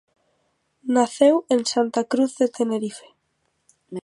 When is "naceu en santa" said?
0.95-2.01